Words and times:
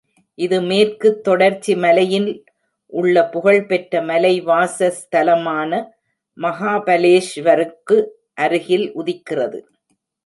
இது 0.37 0.61
மேற்குத் 0.61 1.23
தொடர்ச்சி 1.23 1.75
மலையில் 1.75 2.29
உள்ள 2.93 3.15
புகழ்பெற்ற 3.29 4.01
மலைவாசஸ்தலமான 4.01 5.71
மஹாபலேஷ்வருக்கு 6.37 7.99
அருகில் 8.35 8.87
உதிக்கிறது. 8.95 9.61